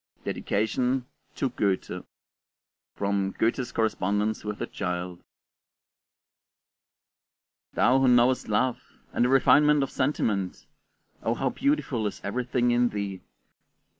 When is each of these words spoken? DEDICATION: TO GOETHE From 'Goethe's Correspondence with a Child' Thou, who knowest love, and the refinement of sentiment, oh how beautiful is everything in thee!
DEDICATION: 0.25 1.05
TO 1.35 1.49
GOETHE 1.49 2.03
From 2.95 3.29
'Goethe's 3.37 3.71
Correspondence 3.71 4.43
with 4.43 4.59
a 4.59 4.65
Child' 4.65 5.21
Thou, 7.73 7.99
who 7.99 8.07
knowest 8.07 8.47
love, 8.49 8.81
and 9.13 9.25
the 9.25 9.29
refinement 9.29 9.83
of 9.83 9.91
sentiment, 9.91 10.65
oh 11.21 11.35
how 11.35 11.51
beautiful 11.51 12.07
is 12.07 12.19
everything 12.23 12.71
in 12.71 12.89
thee! 12.89 13.21